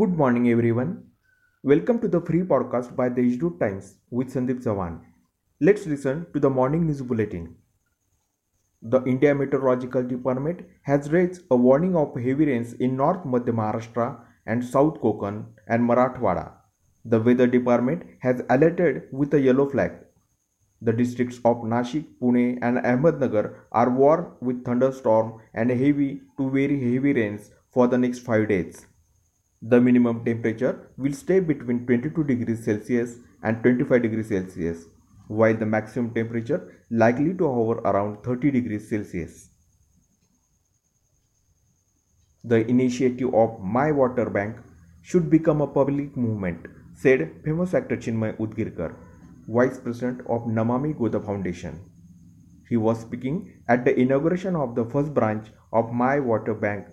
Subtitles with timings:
[0.00, 0.90] Good morning, everyone.
[1.62, 5.00] Welcome to the free podcast by the Deshdoot Times with Sandeep Chavan.
[5.60, 7.56] Let's listen to the morning news bulletin.
[8.80, 14.06] The India Meteorological Department has raised a warning of heavy rains in North Madhya Maharashtra
[14.46, 16.52] and South Konkan and Marathwada.
[17.04, 19.92] The Weather Department has alerted with a yellow flag.
[20.80, 26.80] The districts of Nashik, Pune, and Ahmednagar are warned with thunderstorm and heavy to very
[26.80, 28.86] heavy rains for the next 5 days.
[29.64, 34.86] The minimum temperature will stay between 22 degrees Celsius and 25 degrees Celsius,
[35.28, 39.50] while the maximum temperature likely to hover around 30 degrees Celsius.
[42.42, 44.56] The initiative of My Water Bank
[45.00, 48.96] should become a public movement, said famous actor Chinmay Udgirkar,
[49.46, 51.78] Vice President of Namami Goda Foundation.
[52.68, 56.86] He was speaking at the inauguration of the first branch of My Water Bank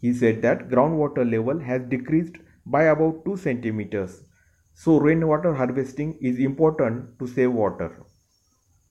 [0.00, 4.22] he said that groundwater level has decreased by about 2 centimeters.
[4.74, 8.04] So rainwater harvesting is important to save water.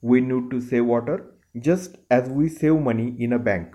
[0.02, 3.74] We need to save water just as we save money in a bank.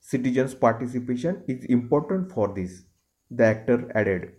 [0.00, 2.82] Citizens' participation is important for this,
[3.30, 4.32] the actor added.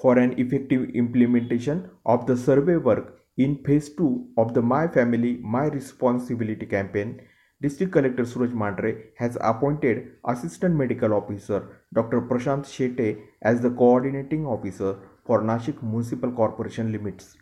[0.00, 5.38] For an effective implementation of the survey work in phase 2 of the My Family,
[5.42, 7.20] My Responsibility campaign,
[7.62, 12.20] District Collector Suraj Mandhare has appointed Assistant Medical Officer Dr.
[12.20, 17.38] Prashant Shete as the coordinating officer for Nashik Municipal Corporation limits.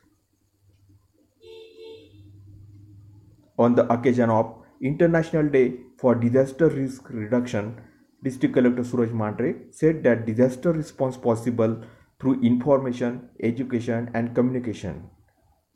[3.59, 7.81] On the occasion of International Day for Disaster Risk Reduction,
[8.23, 11.83] District Collector Suraj Mandhare said that disaster response possible
[12.21, 15.11] through information, education and communication.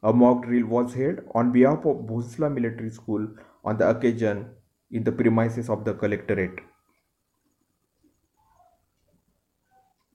[0.05, 3.27] A mock drill was held on behalf of Bhosla Military School
[3.69, 4.47] on the occasion
[4.91, 6.61] in the premises of the collectorate.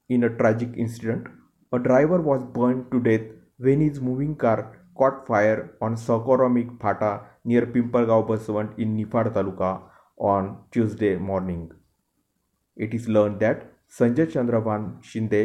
[0.10, 1.28] In a tragic incident,
[1.72, 3.28] a driver was burned to death
[3.58, 7.12] when his moving car caught fire on Sakoromik Phata
[7.46, 9.72] near Pimpalgaon Baswant in Nifad Taluka
[10.18, 11.72] on Tuesday morning.
[12.76, 15.42] It is learned that Sanjay Chandravan Shinde,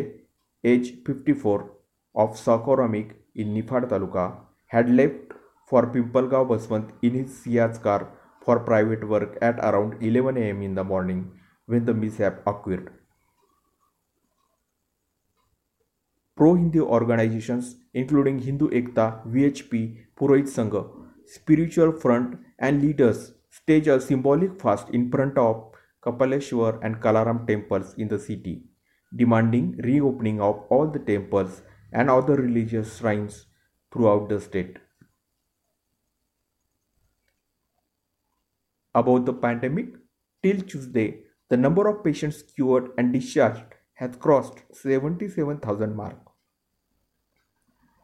[0.64, 1.70] age 54,
[2.14, 4.26] of Sakoromik in Nifad Taluka,
[4.66, 5.27] had left
[5.68, 8.08] for Pimpalgaon Baswant in his car
[8.44, 11.30] for private work at around 11 am in the morning
[11.66, 12.90] when the mishap occurred.
[16.36, 20.88] Pro-Hindi organizations including Hindu Ekta, VHP, Purohit Sangha,
[21.26, 27.94] Spiritual Front and leaders stage a symbolic fast in front of Kapaleshwar and Kalaram temples
[27.98, 28.62] in the city,
[29.14, 31.62] demanding reopening of all the temples
[31.92, 33.46] and other religious shrines
[33.92, 34.78] throughout the state.
[38.98, 39.94] About the pandemic,
[40.42, 41.20] till Tuesday,
[41.50, 43.62] the number of patients cured and discharged
[43.94, 46.18] has crossed 77,000 mark.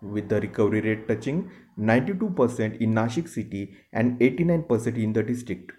[0.01, 5.73] With the recovery rate touching 92% in Nashik city and 89% in the district.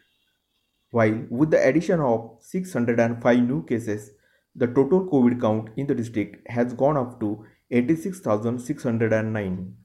[0.92, 4.12] While with the addition of 605 new cases,
[4.53, 9.78] the total COVID count in the district has gone up to 86,609.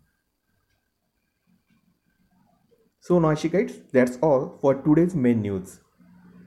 [3.11, 5.81] So Nashikites, that's all for today's main news.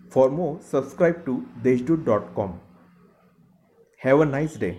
[0.09, 2.61] For more, subscribe to deshdoot.com.
[3.97, 4.77] Have a nice day.